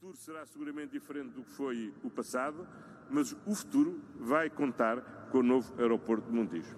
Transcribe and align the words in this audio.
futuro 0.00 0.16
será 0.16 0.46
seguramente 0.46 0.92
diferente 0.92 1.30
do 1.30 1.42
que 1.42 1.50
foi 1.50 1.92
o 2.04 2.10
passado, 2.10 2.64
mas 3.10 3.34
o 3.44 3.52
futuro 3.52 4.00
vai 4.20 4.48
contar 4.48 5.00
com 5.32 5.38
o 5.38 5.42
novo 5.42 5.74
aeroporto 5.76 6.30
de 6.30 6.36
Montijo. 6.36 6.76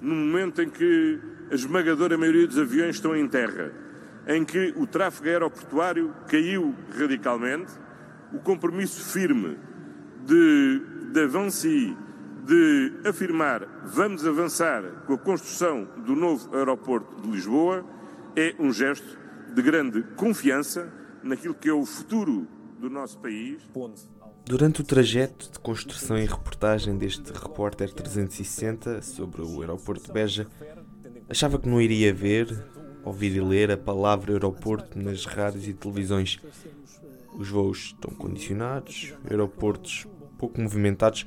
No 0.00 0.14
momento 0.14 0.62
em 0.62 0.70
que 0.70 1.20
a 1.50 1.54
esmagadora 1.54 2.16
maioria 2.16 2.46
dos 2.46 2.58
aviões 2.58 2.96
estão 2.96 3.14
em 3.14 3.28
terra, 3.28 3.74
em 4.26 4.42
que 4.42 4.72
o 4.74 4.86
tráfego 4.86 5.28
aeroportuário 5.28 6.14
caiu 6.28 6.74
radicalmente, 6.98 7.74
o 8.32 8.38
compromisso 8.38 9.04
firme 9.04 9.58
de, 10.24 10.80
de 11.12 11.96
de 12.46 12.92
afirmar 13.06 13.66
vamos 13.84 14.26
avançar 14.26 15.04
com 15.04 15.12
a 15.12 15.18
construção 15.18 15.84
do 16.06 16.16
novo 16.16 16.56
aeroporto 16.56 17.20
de 17.20 17.28
Lisboa 17.28 17.84
é 18.34 18.54
um 18.58 18.72
gesto 18.72 19.18
de 19.52 19.60
grande 19.60 20.02
confiança 20.16 21.05
naquilo 21.26 21.54
que 21.54 21.68
é 21.68 21.72
o 21.72 21.84
futuro 21.84 22.46
do 22.78 22.88
nosso 22.88 23.18
país. 23.18 23.62
Durante 24.44 24.80
o 24.80 24.84
trajeto 24.84 25.50
de 25.50 25.58
construção 25.58 26.16
e 26.16 26.24
reportagem 26.24 26.96
deste 26.96 27.32
Repórter 27.32 27.92
360 27.92 29.02
sobre 29.02 29.42
o 29.42 29.60
aeroporto 29.60 30.06
de 30.06 30.12
Beja, 30.12 30.46
achava 31.28 31.58
que 31.58 31.68
não 31.68 31.80
iria 31.80 32.14
ver, 32.14 32.64
ouvir 33.04 33.34
e 33.34 33.40
ler 33.40 33.72
a 33.72 33.76
palavra 33.76 34.32
aeroporto 34.32 34.98
nas 34.98 35.24
rádios 35.24 35.66
e 35.66 35.74
televisões. 35.74 36.38
Os 37.34 37.48
voos 37.48 37.86
estão 37.86 38.14
condicionados, 38.14 39.12
aeroportos 39.28 40.06
pouco 40.38 40.60
movimentados, 40.60 41.26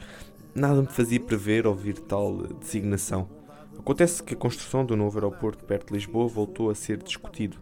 nada 0.56 0.82
me 0.82 0.88
fazia 0.88 1.20
prever 1.20 1.68
ouvir 1.68 2.00
tal 2.00 2.48
designação. 2.60 3.30
Acontece 3.78 4.24
que 4.24 4.34
a 4.34 4.38
construção 4.38 4.86
do 4.86 4.96
novo 4.96 5.18
aeroporto 5.18 5.66
perto 5.66 5.88
de 5.88 5.94
Lisboa 5.94 6.28
voltou 6.28 6.70
a 6.70 6.76
ser 6.76 7.02
discutido. 7.02 7.58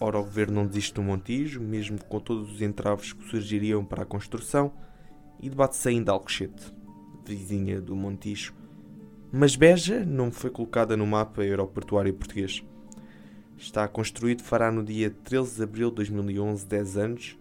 Ora, 0.00 0.18
o 0.18 0.24
governo 0.24 0.54
não 0.54 0.66
desiste 0.66 0.94
do 0.94 1.02
Montijo, 1.02 1.60
mesmo 1.60 2.02
com 2.04 2.18
todos 2.18 2.52
os 2.52 2.60
entraves 2.60 3.12
que 3.12 3.28
surgiriam 3.28 3.84
para 3.84 4.02
a 4.02 4.06
construção, 4.06 4.72
e 5.40 5.48
debate-se 5.48 5.88
ainda 5.88 6.12
Alcochete, 6.12 6.74
vizinha 7.24 7.80
do 7.80 7.94
Montijo. 7.94 8.54
Mas 9.32 9.56
Beja 9.56 10.04
não 10.04 10.30
foi 10.30 10.50
colocada 10.50 10.96
no 10.96 11.06
mapa 11.06 11.42
aeroportuário 11.42 12.12
português. 12.14 12.64
Está 13.56 13.86
construído, 13.86 14.42
fará 14.42 14.70
no 14.70 14.82
dia 14.82 15.10
13 15.10 15.56
de 15.56 15.62
abril 15.62 15.90
de 15.90 15.96
2011 15.96 16.66
10 16.66 16.96
anos, 16.96 17.38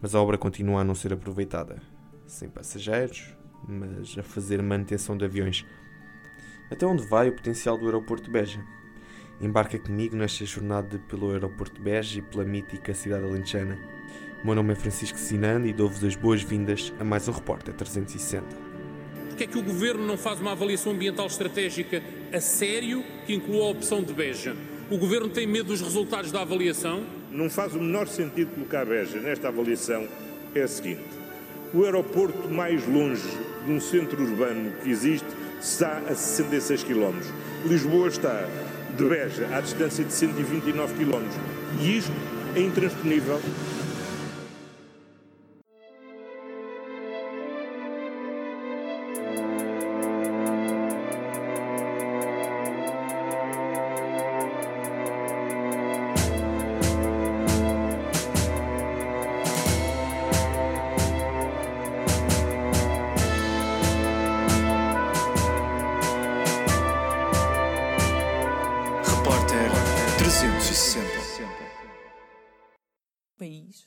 mas 0.00 0.14
a 0.14 0.20
obra 0.20 0.36
continua 0.36 0.80
a 0.80 0.84
não 0.84 0.94
ser 0.94 1.12
aproveitada. 1.12 1.80
Sem 2.26 2.48
passageiros, 2.48 3.34
mas 3.66 4.16
a 4.18 4.22
fazer 4.22 4.62
manutenção 4.62 5.16
de 5.16 5.24
aviões. 5.24 5.64
Até 6.70 6.84
onde 6.84 7.06
vai 7.08 7.28
o 7.28 7.36
potencial 7.36 7.78
do 7.78 7.86
aeroporto 7.86 8.24
de 8.24 8.30
Beja? 8.30 8.77
Embarca 9.40 9.78
comigo 9.78 10.16
nesta 10.16 10.44
jornada 10.44 11.00
pelo 11.08 11.30
aeroporto 11.30 11.76
de 11.76 11.80
Beja 11.80 12.18
e 12.18 12.22
pela 12.22 12.44
mítica 12.44 12.92
cidade 12.92 13.24
alentejana. 13.24 13.78
O 14.42 14.46
meu 14.46 14.56
nome 14.56 14.72
é 14.72 14.74
Francisco 14.74 15.16
Sinando 15.16 15.68
e 15.68 15.72
dou-vos 15.72 16.02
as 16.02 16.16
boas-vindas 16.16 16.92
a 16.98 17.04
mais 17.04 17.28
um 17.28 17.32
Repórter 17.32 17.72
360. 17.72 18.44
Porquê 19.28 19.44
é 19.44 19.46
que 19.46 19.56
o 19.56 19.62
Governo 19.62 20.04
não 20.04 20.18
faz 20.18 20.40
uma 20.40 20.50
avaliação 20.50 20.90
ambiental 20.90 21.28
estratégica 21.28 22.02
a 22.32 22.40
sério 22.40 23.04
que 23.26 23.32
inclua 23.32 23.66
a 23.66 23.70
opção 23.70 24.02
de 24.02 24.12
Beja? 24.12 24.56
O 24.90 24.98
Governo 24.98 25.28
tem 25.28 25.46
medo 25.46 25.68
dos 25.68 25.82
resultados 25.82 26.32
da 26.32 26.42
avaliação? 26.42 27.06
Não 27.30 27.48
faz 27.48 27.76
o 27.76 27.78
menor 27.80 28.08
sentido 28.08 28.52
colocar 28.54 28.84
Beja 28.86 29.20
nesta 29.20 29.46
avaliação. 29.46 30.08
É 30.52 30.62
a 30.62 30.68
seguinte: 30.68 31.04
o 31.72 31.84
aeroporto 31.84 32.48
mais 32.48 32.84
longe 32.88 33.28
de 33.64 33.70
um 33.70 33.80
centro 33.80 34.20
urbano 34.20 34.72
que 34.82 34.90
existe 34.90 35.28
está 35.60 35.98
a 35.98 36.14
66 36.16 36.82
km. 36.82 37.20
Lisboa 37.64 38.08
está 38.08 38.48
de 38.98 39.04
Beja 39.04 39.48
à 39.56 39.60
distância 39.60 40.04
de 40.04 40.12
129 40.12 40.94
km. 40.94 41.22
E 41.80 41.98
isto 41.98 42.12
é 42.56 42.60
intransponível 42.60 43.40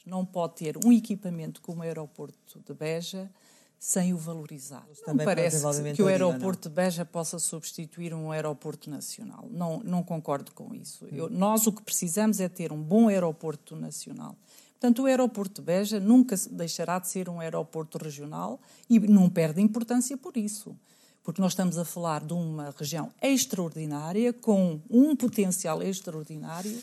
não 0.05 0.25
pode 0.25 0.55
ter 0.55 0.77
um 0.85 0.91
equipamento 0.91 1.61
como 1.61 1.79
o 1.79 1.83
aeroporto 1.83 2.59
de 2.59 2.73
Beja 2.73 3.31
sem 3.79 4.13
o 4.13 4.17
valorizar. 4.17 4.85
Não 5.07 5.15
me 5.15 5.25
parece 5.25 5.63
que 5.95 6.03
o 6.03 6.07
aeroporto 6.07 6.69
de 6.69 6.75
Beja 6.75 7.03
possa 7.03 7.39
substituir 7.39 8.13
um 8.13 8.31
aeroporto 8.31 8.89
nacional. 8.89 9.47
Não, 9.49 9.79
não 9.79 10.03
concordo 10.03 10.51
com 10.51 10.75
isso. 10.75 11.07
Eu, 11.11 11.29
nós 11.29 11.65
o 11.65 11.71
que 11.71 11.81
precisamos 11.81 12.39
é 12.39 12.47
ter 12.47 12.71
um 12.71 12.81
bom 12.81 13.07
aeroporto 13.07 13.75
nacional. 13.75 14.35
Portanto, 14.73 15.03
o 15.03 15.05
aeroporto 15.05 15.61
de 15.61 15.65
Beja 15.65 15.99
nunca 15.99 16.35
deixará 16.51 16.99
de 16.99 17.07
ser 17.07 17.29
um 17.29 17.39
aeroporto 17.39 17.97
regional 17.97 18.59
e 18.89 18.99
não 18.99 19.29
perde 19.29 19.61
importância 19.61 20.15
por 20.17 20.37
isso. 20.37 20.77
Porque 21.23 21.41
nós 21.41 21.51
estamos 21.51 21.77
a 21.77 21.85
falar 21.85 22.23
de 22.23 22.33
uma 22.33 22.73
região 22.77 23.11
extraordinária, 23.21 24.33
com 24.33 24.79
um 24.89 25.15
potencial 25.15 25.81
extraordinário, 25.83 26.81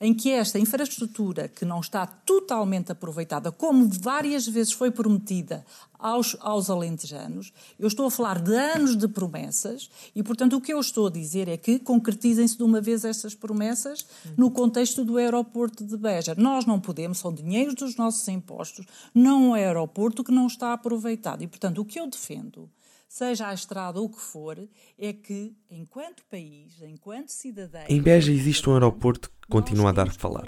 em 0.00 0.12
que 0.12 0.30
esta 0.30 0.58
infraestrutura, 0.58 1.48
que 1.48 1.64
não 1.64 1.80
está 1.80 2.06
totalmente 2.06 2.92
aproveitada, 2.92 3.50
como 3.50 3.88
várias 3.88 4.46
vezes 4.46 4.72
foi 4.72 4.90
prometida 4.90 5.64
aos, 5.98 6.36
aos 6.40 6.68
alentejanos, 6.68 7.52
eu 7.78 7.88
estou 7.88 8.06
a 8.06 8.10
falar 8.10 8.40
de 8.40 8.54
anos 8.54 8.94
de 8.94 9.08
promessas 9.08 9.88
e, 10.14 10.22
portanto, 10.22 10.56
o 10.56 10.60
que 10.60 10.72
eu 10.72 10.80
estou 10.80 11.06
a 11.06 11.10
dizer 11.10 11.48
é 11.48 11.56
que 11.56 11.78
concretizem-se 11.78 12.58
de 12.58 12.62
uma 12.62 12.80
vez 12.80 13.04
estas 13.04 13.34
promessas 13.34 14.06
no 14.36 14.50
contexto 14.50 15.02
do 15.02 15.16
aeroporto 15.16 15.82
de 15.82 15.96
Beja. 15.96 16.34
Nós 16.36 16.66
não 16.66 16.78
podemos, 16.78 17.18
são 17.18 17.32
dinheiros 17.32 17.74
dos 17.74 17.96
nossos 17.96 18.26
impostos, 18.28 18.84
não 19.14 19.56
é 19.56 19.62
um 19.62 19.66
aeroporto 19.68 20.22
que 20.22 20.32
não 20.32 20.46
está 20.46 20.74
aproveitado. 20.74 21.42
E, 21.42 21.46
portanto, 21.46 21.80
o 21.80 21.84
que 21.84 21.98
eu 21.98 22.06
defendo 22.06 22.68
seja 23.08 23.48
a 23.48 23.54
estrada 23.54 23.98
ou 23.98 24.06
o 24.06 24.10
que 24.10 24.20
for, 24.20 24.58
é 24.98 25.12
que, 25.12 25.56
enquanto 25.70 26.24
país, 26.30 26.80
enquanto 26.82 27.30
cidadão. 27.30 27.84
Em 27.88 28.00
Beja 28.00 28.32
existe 28.32 28.68
um 28.68 28.74
aeroporto 28.74 29.30
que 29.30 29.48
continua 29.48 29.90
a 29.90 29.92
dar 29.92 30.10
que 30.10 30.18
falar. 30.18 30.46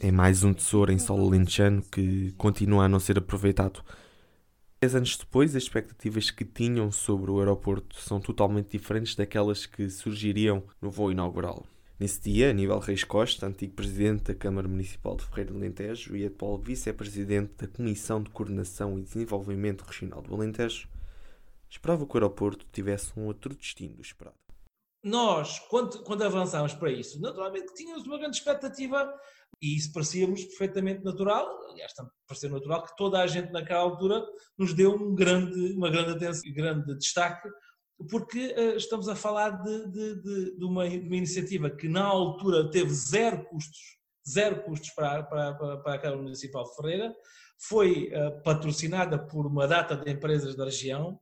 É 0.00 0.10
mais 0.10 0.42
um 0.42 0.52
tesouro 0.52 0.92
em 0.92 0.98
solo 0.98 1.26
alentejano 1.26 1.82
que 1.82 2.32
continua 2.32 2.84
a 2.84 2.88
não 2.88 3.00
ser 3.00 3.18
aproveitado. 3.18 3.82
Dez 4.80 4.94
anos 4.94 5.16
depois, 5.16 5.54
as 5.54 5.62
expectativas 5.62 6.30
que 6.30 6.44
tinham 6.44 6.90
sobre 6.90 7.30
o 7.30 7.38
aeroporto 7.38 8.00
são 8.00 8.18
totalmente 8.18 8.70
diferentes 8.70 9.14
daquelas 9.14 9.66
que 9.66 9.90
surgiriam 9.90 10.62
no 10.80 10.90
voo 10.90 11.12
inaugural. 11.12 11.66
Nesse 11.98 12.18
dia, 12.18 12.48
Aníbal 12.48 12.78
Reis 12.78 13.04
Costa, 13.04 13.46
antigo 13.46 13.74
presidente 13.74 14.22
da 14.22 14.34
Câmara 14.34 14.66
Municipal 14.66 15.16
de 15.16 15.26
Ferreira 15.26 15.52
de 15.52 15.58
Alentejo 15.58 16.16
e 16.16 16.24
atual 16.24 16.56
vice-presidente 16.56 17.52
da 17.58 17.68
Comissão 17.68 18.22
de 18.22 18.30
Coordenação 18.30 18.98
e 18.98 19.02
Desenvolvimento 19.02 19.82
Regional 19.82 20.22
do 20.22 20.34
Alentejo, 20.34 20.88
esperava 21.70 22.06
que 22.06 22.14
o 22.14 22.16
aeroporto 22.16 22.66
tivesse 22.72 23.12
um 23.16 23.26
outro 23.26 23.54
destino 23.54 23.94
do 23.94 24.02
esperado. 24.02 24.36
Nós, 25.02 25.58
quando, 25.60 26.02
quando 26.02 26.22
avançámos 26.22 26.74
para 26.74 26.90
isso, 26.90 27.20
naturalmente 27.20 27.72
tínhamos 27.72 28.06
uma 28.06 28.18
grande 28.18 28.36
expectativa 28.36 29.10
e 29.62 29.76
isso 29.76 29.92
parecia-nos 29.92 30.44
perfeitamente 30.44 31.02
natural, 31.02 31.46
aliás, 31.70 31.92
parecia 32.26 32.48
natural 32.48 32.82
que 32.82 32.96
toda 32.96 33.20
a 33.20 33.26
gente 33.26 33.50
naquela 33.50 33.80
altura 33.80 34.22
nos 34.58 34.74
deu 34.74 34.94
um 34.94 35.14
grande, 35.14 35.72
uma 35.72 35.90
grande 35.90 36.12
atenção, 36.12 36.52
grande 36.52 36.94
destaque, 36.96 37.48
porque 38.10 38.54
uh, 38.56 38.76
estamos 38.76 39.08
a 39.08 39.14
falar 39.14 39.50
de, 39.62 39.90
de, 39.90 40.22
de, 40.22 40.58
de, 40.58 40.64
uma, 40.64 40.88
de, 40.88 40.98
uma, 40.98 41.16
iniciativa 41.16 41.70
que 41.70 41.88
na 41.88 42.04
altura 42.04 42.70
teve 42.70 42.90
zero 42.90 43.44
custos, 43.44 43.98
zero 44.28 44.62
custos 44.62 44.90
para, 44.90 45.22
para, 45.22 45.54
para, 45.54 45.76
para 45.78 45.94
a 45.94 45.98
Câmara 45.98 46.22
Municipal 46.22 46.64
de 46.64 46.76
Ferreira, 46.76 47.14
foi 47.58 48.10
uh, 48.14 48.42
patrocinada 48.42 49.18
por 49.18 49.46
uma 49.46 49.66
data 49.66 49.94
de 49.94 50.10
empresas 50.10 50.56
da 50.56 50.64
região, 50.64 51.20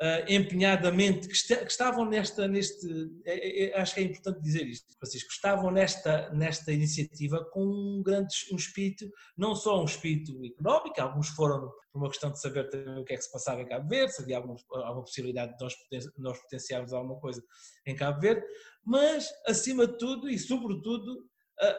uh, 0.00 0.24
empenhadamente, 0.28 1.28
que, 1.28 1.56
que, 1.56 1.70
estavam 1.70 2.04
nesta, 2.04 2.48
neste, 2.48 2.86
é, 3.24 3.34
é, 3.34 3.70
é, 3.70 3.80
acho 3.80 3.94
que 3.94 4.00
é 4.00 4.04
importante 4.04 4.40
dizer 4.40 4.66
isto, 4.66 4.86
Francisco, 4.98 5.30
estavam 5.30 5.70
nesta, 5.70 6.30
nesta 6.30 6.72
iniciativa 6.72 7.44
com 7.52 7.62
um 7.62 8.02
grande 8.02 8.34
um 8.52 8.56
espírito, 8.56 9.10
não 9.36 9.54
só 9.54 9.80
um 9.80 9.84
espírito 9.84 10.44
económico, 10.44 11.00
alguns 11.00 11.28
foram 11.28 11.70
por 11.92 11.98
uma 11.98 12.08
questão 12.08 12.30
de 12.30 12.40
saber 12.40 12.68
o 12.98 13.04
que 13.04 13.12
é 13.12 13.16
que 13.16 13.22
se 13.22 13.32
passava 13.32 13.60
em 13.60 13.66
Cabo 13.66 13.88
Verde, 13.88 14.14
se 14.14 14.22
havia 14.22 14.36
alguma, 14.36 14.56
alguma 14.70 15.04
possibilidade 15.04 15.56
de 15.56 15.62
nós, 15.62 15.74
nós 16.16 16.38
potenciarmos 16.40 16.92
alguma 16.92 17.18
coisa 17.20 17.42
em 17.86 17.94
Cabo 17.94 18.20
Verde, 18.20 18.42
mas, 18.84 19.28
acima 19.46 19.86
de 19.86 19.98
tudo 19.98 20.28
e 20.28 20.38
sobretudo, 20.38 21.28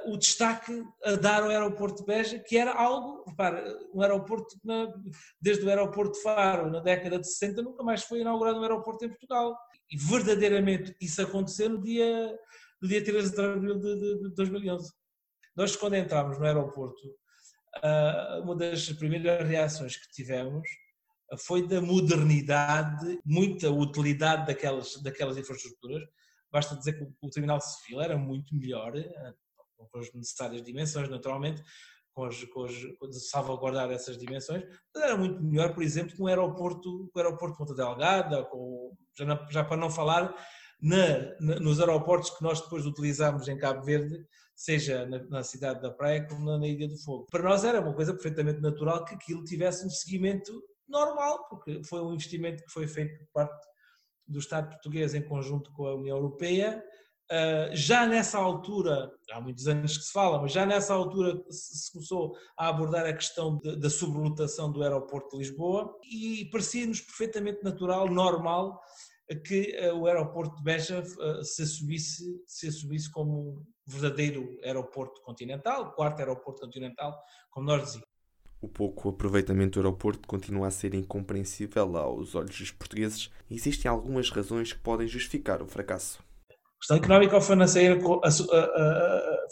o 0.06 0.18
destaque 0.18 0.83
a 1.04 1.16
dar 1.16 1.44
ao 1.44 1.50
aeroporto 1.50 2.01
de 2.01 2.06
Beja, 2.06 2.39
que 2.39 2.57
era 2.57 2.74
algo, 2.74 3.24
repara, 3.28 3.63
um 3.94 4.01
aeroporto, 4.01 4.56
na, 4.63 4.94
desde 5.42 5.66
o 5.66 5.69
aeroporto 5.69 6.13
de 6.13 6.22
Faro, 6.22 6.69
na 6.69 6.80
década 6.80 7.19
de 7.19 7.28
60, 7.28 7.62
nunca 7.62 7.83
mais 7.83 8.04
foi 8.04 8.22
inaugurado 8.22 8.60
um 8.60 8.63
aeroporto 8.63 9.06
em 9.06 9.10
Portugal. 9.10 9.57
E 9.89 9.98
verdadeiramente 9.98 10.95
isso 11.01 11.22
aconteceu 11.22 11.69
no 11.69 11.81
dia, 11.81 12.38
no 12.81 12.88
dia 12.88 13.04
13 13.04 13.36
de 13.36 13.42
abril 13.42 13.80
de, 13.80 13.95
de, 13.95 14.30
de 14.30 14.36
2011. 14.36 14.92
Nós, 15.56 15.75
quando 15.75 15.95
entramos 15.95 16.38
no 16.38 16.45
aeroporto, 16.45 17.01
uma 18.44 18.56
das 18.56 18.89
primeiras 18.94 19.48
reações 19.48 19.95
que 19.95 20.12
tivemos 20.12 20.68
foi 21.39 21.68
da 21.68 21.81
modernidade, 21.81 23.19
muita 23.25 23.72
utilidade 23.72 24.45
daquelas, 24.45 25.01
daquelas 25.01 25.38
infraestruturas. 25.38 26.04
Basta 26.51 26.75
dizer 26.75 26.94
que 26.94 27.07
o, 27.22 27.30
Terminal 27.30 27.62
Civil 27.62 28.01
era 28.01 28.18
muito 28.18 28.54
melhor, 28.54 28.94
com 29.89 30.00
as 30.00 30.13
necessárias 30.13 30.62
dimensões, 30.63 31.10
naturalmente, 31.10 31.63
com, 32.13 32.25
as, 32.25 32.44
com, 32.45 32.66
as, 32.66 33.30
salvaguardar 33.30 33.89
essas 33.92 34.18
dimensões, 34.18 34.63
mas 34.94 35.04
era 35.04 35.18
muito 35.18 35.42
melhor, 35.42 35.74
por 35.74 35.83
exemplo, 35.83 36.16
com 36.18 36.24
o 36.24 36.28
aeroporto, 36.28 37.10
com 37.12 37.19
o 37.19 37.22
aeroporto 37.22 37.54
de 37.54 37.57
Ponta 37.57 37.74
Delgada, 37.74 38.44
com, 38.45 38.95
já, 39.18 39.25
não, 39.25 39.50
já 39.50 39.63
para 39.63 39.78
não 39.78 39.89
falar 39.89 40.36
na, 40.81 41.36
na, 41.39 41.60
nos 41.60 41.80
aeroportos 41.80 42.31
que 42.31 42.44
nós 42.44 42.60
depois 42.60 42.86
utilizamos 42.86 43.48
em 43.48 43.57
Cabo 43.57 43.83
Verde, 43.83 44.25
seja 44.56 45.06
na, 45.06 45.24
na, 45.25 45.44
cidade 45.44 45.81
da 45.81 45.92
Praia 45.92 46.28
como 46.28 46.45
na, 46.45 46.57
na 46.57 46.68
Ilha 46.68 46.88
do 46.88 46.98
Fogo. 46.98 47.28
Para 47.31 47.44
nós 47.44 47.63
era 47.63 47.80
uma 47.80 47.94
coisa 47.94 48.13
perfeitamente 48.13 48.60
natural 48.60 49.06
que 49.06 49.16
aquilo 49.16 49.44
tivesse 49.44 49.86
um 49.86 49.89
seguimento 49.89 50.51
normal, 50.88 51.48
porque 51.48 51.81
foi 51.86 52.01
um 52.01 52.13
investimento 52.13 52.63
que 52.63 52.72
foi 52.72 52.88
feito 52.88 53.18
por 53.19 53.28
parte 53.33 53.68
do 54.28 54.39
Estado 54.39 54.69
português 54.69 55.13
em 55.13 55.22
conjunto 55.22 55.72
com 55.74 55.86
a 55.86 55.95
União 55.95 56.18
Europeia. 56.18 56.83
Uh, 57.31 57.74
já 57.74 58.06
nessa 58.06 58.38
altura, 58.38 59.10
há 59.31 59.39
muitos 59.39 59.66
anos 59.66 59.98
que 59.98 60.04
se 60.04 60.12
fala, 60.12 60.42
mas 60.42 60.51
já 60.51 60.66
nessa 60.66 60.94
altura 60.94 61.42
se 61.50 61.89
começou 61.94 62.36
a 62.57 62.68
abordar 62.68 63.06
a 63.06 63.13
questão 63.13 63.57
de, 63.57 63.78
da 63.78 63.89
sobrelotação 63.89 64.69
do 64.69 64.83
aeroporto 64.83 65.30
de 65.30 65.38
Lisboa 65.38 65.98
e 66.04 66.50
parecia-nos 66.51 67.00
perfeitamente 67.00 67.63
natural, 67.63 68.10
normal, 68.10 68.81
que 69.45 69.74
uh, 69.80 69.95
o 69.95 70.07
aeroporto 70.07 70.57
de 70.57 70.63
Beja 70.63 71.00
uh, 71.00 71.42
se, 71.42 71.63
assumisse, 71.63 72.44
se 72.45 72.68
assumisse 72.68 73.10
como 73.10 73.31
um 73.31 73.66
verdadeiro 73.88 74.60
aeroporto 74.62 75.22
continental, 75.22 75.94
quarto 75.94 76.19
aeroporto 76.19 76.60
continental, 76.60 77.18
como 77.50 77.66
nós 77.66 77.81
dizíamos. 77.81 78.10
O 78.60 78.68
pouco 78.68 79.07
aproveitamento 79.07 79.80
do 79.80 79.86
aeroporto 79.86 80.28
continua 80.28 80.68
a 80.68 80.72
ser 80.72 80.94
incompreensível 80.94 81.95
aos 81.95 82.36
olhos 82.36 82.60
dos 82.60 82.72
portugueses 82.72 83.31
e 83.50 83.56
existem 83.56 83.89
algumas 83.89 84.30
razões 84.30 84.74
que 84.74 84.80
podem 84.80 85.07
justificar 85.07 85.62
o 85.62 85.66
fracasso. 85.66 86.22
Questão 86.81 86.98
económica 86.98 87.36
ou 87.36 87.42
financeira 87.42 88.00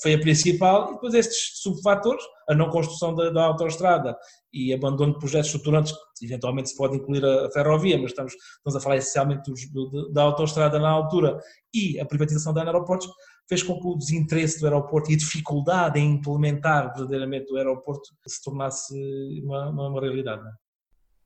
foi 0.01 0.15
a 0.15 0.19
principal 0.19 0.89
e 0.89 0.93
depois 0.93 1.13
estes 1.13 1.61
subfatores, 1.61 2.23
a 2.49 2.55
não 2.55 2.71
construção 2.71 3.13
da, 3.13 3.29
da 3.29 3.43
autoestrada 3.43 4.17
e 4.51 4.73
abandono 4.73 5.13
de 5.13 5.19
projetos 5.19 5.49
estruturantes, 5.49 5.93
eventualmente 6.23 6.69
se 6.69 6.75
pode 6.75 6.97
incluir 6.97 7.23
a, 7.23 7.51
ferrovia, 7.51 7.99
mas 7.99 8.09
estamos, 8.09 8.33
estamos 8.33 8.75
a 8.75 8.79
falar 8.79 8.97
essencialmente 8.97 9.51
do, 9.71 10.11
da 10.11 10.23
autoestrada 10.23 10.79
na 10.79 10.89
altura 10.89 11.37
e 11.71 11.99
a 11.99 12.05
privatização 12.05 12.51
da 12.51 12.63
aeroportos, 12.63 13.07
fez 13.47 13.61
com 13.61 13.79
que 13.79 13.87
o 13.87 13.95
desinteresse 13.95 14.59
do 14.59 14.65
aeroporto 14.65 15.11
e 15.11 15.13
a 15.13 15.17
dificuldade 15.17 15.99
em 15.99 16.13
implementar 16.13 16.93
verdadeiramente 16.95 17.53
o 17.53 17.57
aeroporto 17.57 18.09
se 18.27 18.43
tornasse 18.43 18.95
uma, 19.43 19.69
uma, 19.69 19.89
uma 19.89 20.01
realidade. 20.01 20.41
É? 20.47 20.69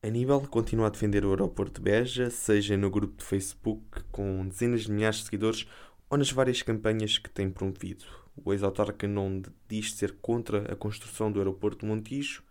Aníbal 0.06 0.42
continua 0.42 0.88
a 0.88 0.90
defender 0.90 1.26
o 1.26 1.30
aeroporto 1.30 1.80
de 1.80 1.82
Beja, 1.82 2.30
seja 2.30 2.76
no 2.76 2.90
grupo 2.90 3.16
de 3.16 3.24
Facebook 3.24 4.04
com 4.12 4.46
dezenas 4.46 4.82
de 4.82 4.92
milhares 4.92 5.20
de 5.20 5.24
seguidores 5.24 5.66
ou 6.14 6.18
nas 6.18 6.32
várias 6.32 6.62
campanhas 6.62 7.18
que 7.18 7.28
tem 7.28 7.50
promovido. 7.50 8.06
O 8.36 8.54
ex-autarca 8.54 9.08
não 9.08 9.42
diz 9.68 9.94
ser 9.94 10.20
contra 10.22 10.72
a 10.72 10.76
construção 10.76 11.32
do 11.32 11.40
aeroporto 11.40 11.80
de 11.80 11.86
Montijo, 11.88 12.44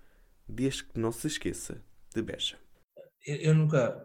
desde 0.48 0.82
que 0.82 0.98
não 0.98 1.12
se 1.12 1.28
esqueça 1.28 1.80
de 2.12 2.20
Beja. 2.22 2.58
Eu, 3.24 3.54
nunca. 3.54 4.04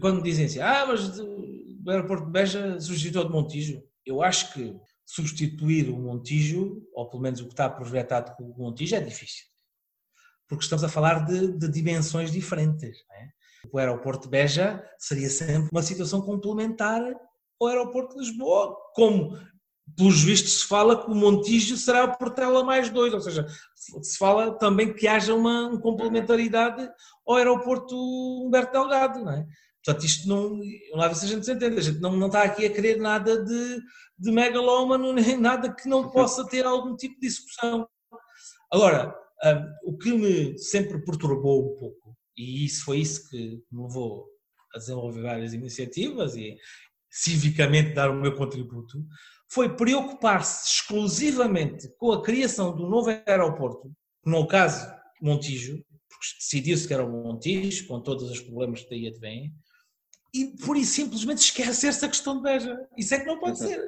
Quando 0.00 0.16
me 0.16 0.22
dizem 0.22 0.46
assim, 0.46 0.60
ah, 0.60 0.86
mas 0.86 1.18
o 1.18 1.84
aeroporto 1.86 2.24
de 2.24 2.32
Beja 2.32 2.80
substituiu 2.80 3.26
de 3.26 3.30
Montijo, 3.30 3.82
eu 4.06 4.22
acho 4.22 4.54
que 4.54 4.74
substituir 5.04 5.90
o 5.90 5.98
Montijo, 5.98 6.82
ou 6.94 7.10
pelo 7.10 7.22
menos 7.22 7.40
o 7.40 7.44
que 7.44 7.52
está 7.52 7.68
projetado 7.68 8.34
com 8.36 8.44
o 8.44 8.56
Montijo, 8.56 8.96
é 8.96 9.00
difícil. 9.00 9.44
Porque 10.48 10.64
estamos 10.64 10.82
a 10.82 10.88
falar 10.88 11.26
de, 11.26 11.58
de 11.58 11.68
dimensões 11.70 12.32
diferentes. 12.32 12.96
É? 13.12 13.28
O 13.70 13.76
aeroporto 13.76 14.22
de 14.22 14.30
Beja 14.30 14.82
seria 14.98 15.28
sempre 15.28 15.68
uma 15.70 15.82
situação 15.82 16.22
complementar 16.22 17.02
ao 17.62 17.68
aeroporto 17.68 18.14
de 18.14 18.20
Lisboa, 18.20 18.76
como 18.94 19.36
pelos 19.96 20.22
vistos 20.22 20.60
se 20.60 20.66
fala 20.66 21.02
que 21.02 21.10
o 21.10 21.14
Montijo 21.14 21.76
será 21.76 22.04
a 22.04 22.08
Portela 22.08 22.64
mais 22.64 22.88
dois, 22.88 23.12
ou 23.12 23.20
seja, 23.20 23.46
se 23.74 24.16
fala 24.16 24.56
também 24.58 24.92
que 24.92 25.06
haja 25.06 25.34
uma, 25.34 25.78
complementaridade 25.80 26.88
ao 27.26 27.36
aeroporto 27.36 27.94
Humberto 28.46 28.72
Delgado, 28.72 29.24
não 29.24 29.32
é? 29.32 29.46
Portanto, 29.84 30.06
isto 30.06 30.28
não, 30.28 30.60
lá 30.94 31.08
ver 31.08 31.16
se 31.16 31.24
a 31.24 31.28
gente 31.28 31.44
se 31.44 31.52
entende, 31.52 31.78
a 31.78 31.82
gente 31.82 32.00
não, 32.00 32.16
não 32.16 32.28
está 32.28 32.42
aqui 32.44 32.64
a 32.64 32.72
querer 32.72 32.98
nada 32.98 33.42
de, 33.44 33.80
de 34.16 34.30
megalómano, 34.30 35.12
nem 35.12 35.36
nada 35.36 35.74
que 35.74 35.88
não 35.88 36.08
possa 36.10 36.46
ter 36.46 36.64
algum 36.64 36.96
tipo 36.96 37.14
de 37.20 37.26
discussão. 37.26 37.86
Agora, 38.72 39.14
um, 39.44 39.90
o 39.90 39.98
que 39.98 40.12
me 40.12 40.56
sempre 40.56 41.04
perturbou 41.04 41.72
um 41.72 41.78
pouco, 41.78 42.16
e 42.36 42.64
isso 42.64 42.84
foi 42.84 42.98
isso 42.98 43.28
que 43.28 43.60
me 43.70 43.82
levou 43.82 44.26
a 44.74 44.78
desenvolver 44.78 45.22
várias 45.22 45.52
iniciativas 45.52 46.36
e 46.36 46.56
civicamente 47.12 47.92
dar 47.92 48.10
o 48.10 48.18
meu 48.18 48.34
contributo, 48.34 49.04
foi 49.50 49.76
preocupar-se 49.76 50.66
exclusivamente 50.66 51.86
com 51.98 52.10
a 52.10 52.22
criação 52.22 52.74
do 52.74 52.88
novo 52.88 53.10
aeroporto, 53.26 53.92
no 54.24 54.46
caso 54.46 54.90
Montijo, 55.20 55.74
porque 56.08 56.26
decidiu-se 56.40 56.88
que 56.88 56.94
era 56.94 57.04
o 57.04 57.10
Montijo, 57.10 57.86
com 57.86 58.00
todos 58.00 58.30
os 58.30 58.40
problemas 58.40 58.82
que 58.82 58.88
daí 58.88 59.08
advêm, 59.08 59.52
e 60.32 60.46
por 60.64 60.74
isso 60.78 60.94
simplesmente 60.94 61.40
esquecer-se 61.40 62.02
a 62.02 62.08
questão 62.08 62.36
de 62.36 62.42
Beja. 62.42 62.78
Isso 62.96 63.14
é 63.14 63.20
que 63.20 63.26
não 63.26 63.38
pode 63.38 63.58
ser. 63.58 63.78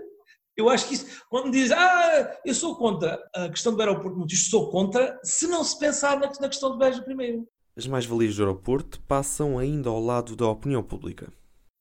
Eu 0.55 0.69
acho 0.69 0.87
que 0.87 0.94
isso, 0.94 1.06
quando 1.31 1.50
diz, 1.50 1.73
ah, 1.73 2.41
eu 2.44 2.55
sou 2.55 2.76
contra 2.76 3.19
a 3.35 3.49
questão 3.49 3.75
do 3.75 3.81
aeroporto 3.81 4.19
Montijo, 4.19 4.50
sou 4.50 4.71
contra, 4.71 5.19
se 5.25 5.47
não 5.47 5.65
se 5.65 5.79
pensar 5.79 6.21
na, 6.21 6.26
na 6.26 6.49
questão 6.49 6.73
de 6.73 6.79
Beja 6.79 7.03
primeiro. 7.03 7.49
As 7.75 7.87
mais-valias 7.87 8.37
do 8.37 8.43
aeroporto 8.43 9.00
passam 9.00 9.59
ainda 9.59 9.88
ao 9.88 9.99
lado 9.99 10.37
da 10.37 10.47
opinião 10.47 10.82
pública. 10.82 11.32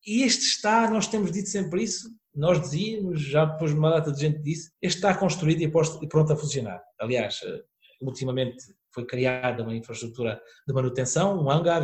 E 0.06 0.24
este 0.24 0.46
está, 0.46 0.90
nós 0.90 1.08
temos 1.08 1.32
dito 1.32 1.50
sempre 1.50 1.84
isso, 1.84 2.10
nós 2.36 2.60
dizíamos, 2.60 3.22
já 3.22 3.46
depois 3.46 3.72
de 3.72 3.78
uma 3.78 3.92
data 3.92 4.12
de 4.12 4.20
gente 4.20 4.42
disse, 4.42 4.72
este 4.82 4.98
está 4.98 5.16
construído 5.16 5.62
e 5.62 6.08
pronto 6.08 6.34
a 6.34 6.36
funcionar. 6.36 6.82
Aliás, 7.00 7.40
eh, 7.46 7.64
ultimamente 8.02 8.58
foi 8.94 9.06
criada 9.06 9.64
uma 9.64 9.76
infraestrutura 9.76 10.42
de 10.68 10.74
manutenção, 10.74 11.42
um 11.42 11.50
hangar, 11.50 11.84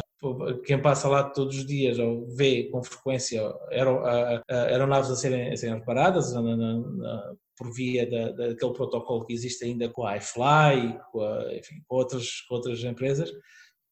quem 0.65 0.81
passa 0.81 1.07
lá 1.07 1.23
todos 1.23 1.57
os 1.57 1.65
dias 1.65 1.97
ou 1.97 2.27
vê 2.35 2.65
com 2.65 2.83
frequência 2.83 3.41
aeronaves 4.49 5.09
a 5.09 5.15
serem, 5.15 5.53
a 5.53 5.55
serem 5.55 5.79
reparadas 5.79 6.33
na, 6.33 6.41
na, 6.41 6.77
na, 6.77 7.35
por 7.57 7.73
via 7.73 8.09
da, 8.09 8.31
daquele 8.31 8.73
protocolo 8.73 9.25
que 9.25 9.33
existe 9.33 9.63
ainda 9.63 9.87
com 9.87 10.05
a 10.05 10.17
iFly, 10.17 10.99
com, 11.11 11.21
a, 11.21 11.55
enfim, 11.55 11.75
com, 11.87 11.95
outras, 11.95 12.41
com 12.41 12.55
outras 12.55 12.83
empresas. 12.83 13.31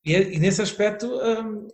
E, 0.06 0.14
e 0.14 0.40
nesse 0.40 0.62
aspecto, 0.62 1.08
um, 1.08 1.68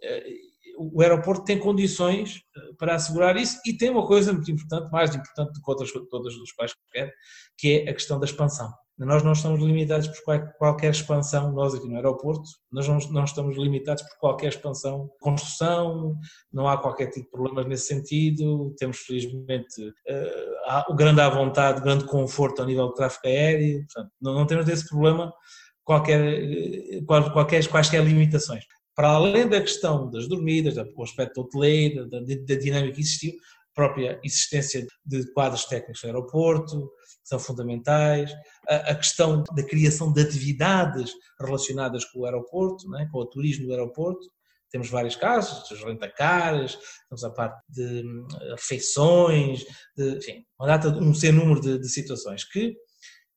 o 0.77 1.01
aeroporto 1.01 1.43
tem 1.43 1.57
condições 1.59 2.41
eh, 2.55 2.73
para 2.77 2.95
assegurar 2.95 3.37
isso. 3.37 3.59
E 3.65 3.73
tem 3.73 3.89
uma 3.89 4.05
coisa 4.05 4.33
muito 4.33 4.51
importante, 4.51 4.91
mais 4.91 5.15
importante 5.15 5.53
do 5.53 5.61
que 5.61 5.71
outras 5.71 5.91
todas 6.09 6.35
dos 6.35 6.51
quais 6.51 6.73
quer, 6.91 7.13
que 7.57 7.83
é 7.85 7.89
a 7.89 7.93
questão 7.93 8.19
da 8.19 8.25
expansão. 8.25 8.71
Nós 8.97 9.23
não 9.23 9.31
estamos 9.31 9.59
limitados 9.59 10.07
por 10.07 10.23
qualquer 10.57 10.91
expansão, 10.91 11.51
nós 11.51 11.73
aqui 11.73 11.87
no 11.87 11.95
aeroporto, 11.95 12.43
nós 12.71 12.87
não, 12.87 13.23
estamos 13.23 13.57
limitados 13.57 14.03
por 14.03 14.19
qualquer 14.19 14.49
expansão, 14.49 15.09
construção, 15.19 16.15
não 16.51 16.67
há 16.67 16.77
qualquer 16.77 17.07
tipo 17.07 17.25
de 17.25 17.31
problemas 17.31 17.65
nesse 17.65 17.87
sentido, 17.87 18.73
temos 18.77 18.99
felizmente 18.99 19.81
uh, 19.81 20.91
o 20.91 20.95
grande 20.95 21.21
à 21.21 21.29
vontade, 21.29 21.81
grande 21.81 22.05
conforto 22.05 22.61
a 22.61 22.65
nível 22.65 22.89
de 22.89 22.93
tráfego 22.93 23.25
aéreo, 23.25 23.83
portanto, 23.85 24.11
não, 24.21 24.45
temos 24.45 24.65
desse 24.65 24.87
problema 24.87 25.33
qualquer, 25.83 26.21
eh, 26.21 27.01
qualquer, 27.03 27.67
quaisquer 27.67 28.05
limitações 28.05 28.63
para 28.95 29.09
além 29.09 29.47
da 29.47 29.61
questão 29.61 30.09
das 30.09 30.27
dormidas, 30.27 30.75
do 30.75 31.03
aspecto 31.03 31.41
hoteleiro, 31.41 32.07
da, 32.09 32.19
da 32.19 32.55
dinâmica 32.55 32.93
que 32.93 33.01
existiu, 33.01 33.31
a 33.31 33.75
própria 33.75 34.19
existência 34.23 34.85
de 35.03 35.31
quadros 35.33 35.65
técnicos 35.65 36.03
no 36.03 36.09
aeroporto, 36.09 36.91
que 37.23 37.29
são 37.29 37.39
fundamentais, 37.39 38.31
a, 38.67 38.75
a, 38.91 38.95
questão 38.95 39.43
da 39.55 39.63
criação 39.63 40.13
de 40.13 40.21
atividades 40.21 41.11
relacionadas 41.39 42.05
com 42.05 42.19
o 42.19 42.25
aeroporto, 42.25 42.95
é? 42.95 43.07
com 43.11 43.17
o 43.17 43.25
turismo 43.25 43.65
do 43.65 43.71
aeroporto, 43.71 44.31
temos 44.69 44.89
vários 44.89 45.15
casos, 45.15 45.69
os 45.69 45.83
rentacares, 45.83 46.77
temos 47.09 47.23
a 47.23 47.29
parte 47.29 47.61
de 47.69 48.03
hum, 48.03 48.27
refeições, 48.51 49.63
de, 49.95 50.17
enfim, 50.17 50.43
uma 50.59 50.67
data, 50.67 50.89
um 50.89 51.13
sem 51.13 51.31
número 51.31 51.61
de, 51.61 51.79
de 51.79 51.89
situações 51.89 52.43
que 52.43 52.75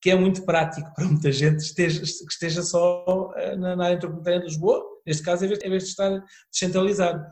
que 0.01 0.11
é 0.11 0.15
muito 0.15 0.45
prático 0.45 0.93
para 0.93 1.05
muita 1.05 1.31
gente 1.31 1.59
esteja, 1.59 1.99
que 1.99 2.31
esteja 2.31 2.61
só 2.61 3.33
eh, 3.35 3.55
na, 3.55 3.75
na 3.75 3.85
área 3.85 3.95
metropolitana 3.95 4.39
de 4.39 4.45
Lisboa, 4.45 4.83
neste 5.07 5.23
caso, 5.23 5.45
em 5.45 5.47
vez, 5.47 5.83
de 5.83 5.89
estar 5.89 6.23
descentralizado. 6.51 7.23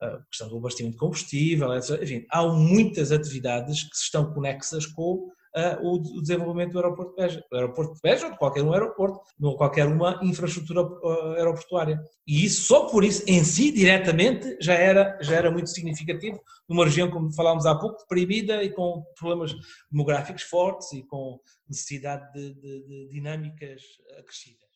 A 0.00 0.18
questão 0.30 0.48
do 0.48 0.58
abastecimento 0.58 0.92
de 0.92 1.00
combustível, 1.00 1.74
etc. 1.74 2.00
Enfim, 2.02 2.24
há 2.30 2.46
muitas 2.46 3.10
atividades 3.10 3.82
que 3.82 3.96
estão 3.96 4.32
conexas 4.32 4.86
com 4.86 5.28
uh, 5.56 5.86
o, 5.86 6.20
desenvolvimento 6.20 6.72
do 6.72 6.78
aeroporto 6.78 7.14
de 7.14 7.22
Beja. 7.22 7.44
O 7.50 7.54
aeroporto 7.56 7.94
de 7.94 8.00
Beja 8.00 8.26
ou 8.26 8.32
de 8.32 8.38
qualquer 8.38 8.62
um 8.62 8.72
aeroporto, 8.72 9.20
não 9.38 9.56
qualquer 9.56 9.86
uma 9.86 10.20
infraestrutura 10.22 10.82
uh, 10.82 11.32
aeroportuária. 11.36 12.00
E 12.26 12.44
isso, 12.44 12.62
só 12.62 12.86
por 12.86 13.04
isso, 13.04 13.22
em 13.26 13.42
si, 13.44 13.72
diretamente, 13.72 14.56
já 14.60 14.74
era, 14.74 15.18
já 15.20 15.36
era 15.36 15.50
muito 15.50 15.70
significativo 15.70 16.40
numa 16.68 16.84
região, 16.84 17.10
como 17.10 17.32
falámos 17.32 17.66
há 17.66 17.74
pouco, 17.74 17.98
deprimida 17.98 18.62
e 18.62 18.70
com 18.70 19.04
problemas 19.18 19.52
demográficos 19.90 20.42
fortes 20.42 20.92
e 20.92 21.02
com 21.04 21.40
necessidade 21.68 22.32
de, 22.32 22.54
de, 22.54 22.86
de 22.86 23.08
dinâmicas 23.08 23.82
acrescidas. 24.18 24.67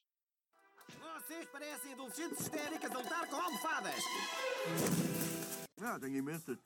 Vocês 1.33 1.47
parecem 1.47 1.93
adolescentes 1.95 2.41
histéricas 2.41 2.91
a 2.91 2.99
lutar 2.99 3.27
com 3.27 3.37
almofadas. 3.37 4.05
Ah, 5.81 5.99
tenho 5.99 6.19
imensa. 6.19 6.59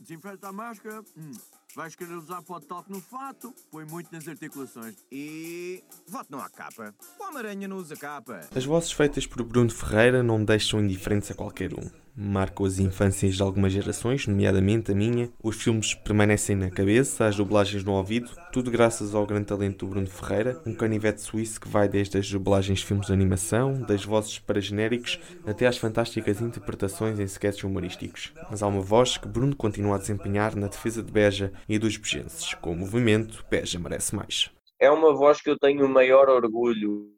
Desinfeta 0.00 0.48
a 0.48 0.52
máscara. 0.52 1.04
Hum. 1.16 1.30
Vais 1.76 1.94
querer 1.94 2.14
usar 2.14 2.42
pó 2.42 2.58
de 2.58 2.66
talco 2.66 2.90
no 2.92 3.00
fato. 3.00 3.54
Põe 3.70 3.84
muito 3.84 4.12
nas 4.12 4.26
articulações. 4.26 4.96
E. 5.12 5.84
voto 6.08 6.32
não 6.32 6.40
há 6.40 6.50
capa. 6.50 6.92
O 7.16 7.22
Homem-Aranha 7.22 7.68
não 7.68 7.76
usa 7.76 7.94
capa. 7.94 8.40
As 8.54 8.64
vozes 8.64 8.90
feitas 8.90 9.24
por 9.24 9.44
Bruno 9.44 9.70
Ferreira 9.70 10.20
não 10.20 10.38
me 10.38 10.46
deixam 10.46 10.80
indiferentes 10.80 11.30
a 11.30 11.34
qualquer 11.34 11.72
um 11.72 11.88
marcam 12.16 12.64
as 12.64 12.78
infâncias 12.78 13.34
de 13.34 13.42
algumas 13.42 13.72
gerações, 13.72 14.26
nomeadamente 14.26 14.90
a 14.90 14.94
minha. 14.94 15.30
Os 15.42 15.62
filmes 15.62 15.94
permanecem 15.94 16.56
na 16.56 16.70
cabeça, 16.70 17.26
as 17.26 17.36
dublagens 17.36 17.84
no 17.84 17.92
ouvido, 17.92 18.30
tudo 18.52 18.70
graças 18.70 19.14
ao 19.14 19.26
grande 19.26 19.46
talento 19.46 19.84
do 19.84 19.90
Bruno 19.90 20.06
Ferreira, 20.06 20.62
um 20.64 20.74
canivete 20.74 21.20
suíço 21.20 21.60
que 21.60 21.68
vai 21.68 21.88
desde 21.88 22.16
as 22.16 22.30
dublagens 22.30 22.78
de 22.78 22.86
filmes 22.86 23.06
de 23.06 23.12
animação, 23.12 23.82
das 23.82 24.04
vozes 24.04 24.38
para 24.38 24.60
genéricos, 24.60 25.20
até 25.46 25.66
às 25.66 25.76
fantásticas 25.76 26.40
interpretações 26.40 27.20
em 27.20 27.24
sketches 27.24 27.64
humorísticos. 27.64 28.32
Mas 28.50 28.62
há 28.62 28.66
uma 28.66 28.80
voz 28.80 29.18
que 29.18 29.28
Bruno 29.28 29.54
continua 29.54 29.96
a 29.96 29.98
desempenhar 29.98 30.56
na 30.56 30.68
defesa 30.68 31.02
de 31.02 31.12
Beja 31.12 31.52
e 31.68 31.78
dos 31.78 31.96
bejenses, 31.96 32.54
com 32.54 32.72
o 32.72 32.76
movimento 32.76 33.44
Beja 33.50 33.78
merece 33.78 34.14
mais. 34.14 34.50
É 34.80 34.90
uma 34.90 35.14
voz 35.14 35.40
que 35.40 35.50
eu 35.50 35.58
tenho 35.58 35.86
o 35.86 35.88
maior 35.88 36.28
orgulho 36.28 37.10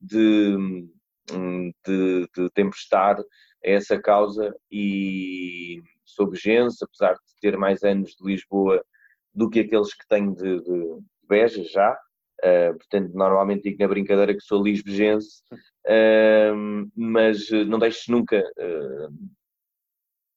de, 0.00 0.56
de, 1.86 2.28
de 2.34 2.50
tempestar 3.66 3.72
essa 3.74 4.00
causa 4.00 4.56
e 4.70 5.82
sou 6.04 6.30
bejense, 6.30 6.84
apesar 6.84 7.14
de 7.14 7.40
ter 7.40 7.58
mais 7.58 7.82
anos 7.82 8.14
de 8.14 8.24
Lisboa 8.24 8.82
do 9.34 9.50
que 9.50 9.60
aqueles 9.60 9.92
que 9.92 10.06
tenho 10.08 10.34
de, 10.34 10.62
de 10.62 11.02
Beja 11.28 11.64
já, 11.64 11.92
uh, 11.92 12.76
portanto 12.78 13.12
normalmente 13.12 13.64
digo 13.64 13.82
na 13.82 13.88
brincadeira 13.88 14.32
que 14.32 14.40
sou 14.40 14.62
lisbejense, 14.62 15.42
uh, 15.86 16.90
mas 16.94 17.50
não 17.50 17.78
deixo 17.78 18.10
nunca 18.10 18.38
uh, 18.38 19.28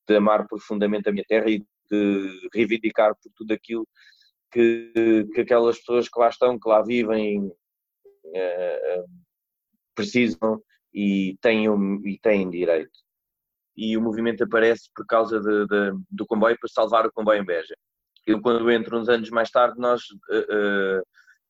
de 0.07 0.15
amar 0.15 0.47
profundamente 0.47 1.07
a 1.07 1.11
minha 1.11 1.25
terra 1.25 1.49
e 1.49 1.63
de 1.89 2.49
reivindicar 2.53 3.15
por 3.15 3.31
tudo 3.35 3.53
aquilo 3.53 3.87
que, 4.51 5.27
que 5.33 5.41
aquelas 5.41 5.77
pessoas 5.77 6.09
que 6.09 6.19
lá 6.19 6.29
estão, 6.29 6.59
que 6.59 6.67
lá 6.67 6.81
vivem, 6.81 7.51
precisam 9.95 10.61
e 10.93 11.37
têm, 11.41 11.65
e 12.05 12.19
têm 12.19 12.49
direito 12.49 12.99
e 13.79 13.95
o 13.95 14.01
movimento 14.01 14.43
aparece 14.43 14.89
por 14.93 15.05
causa 15.05 15.39
de, 15.39 15.65
de, 15.67 15.91
do 16.11 16.25
comboio 16.25 16.57
para 16.59 16.69
salvar 16.69 17.05
o 17.05 17.11
comboio 17.13 17.41
em 17.41 17.45
Beja. 17.45 17.73
Eu, 18.27 18.41
quando 18.41 18.69
entro 18.69 18.99
uns 18.99 19.07
anos 19.07 19.29
mais 19.29 19.49
tarde, 19.49 19.79
nós 19.79 20.01
uh, 20.01 20.99
uh, 20.99 21.03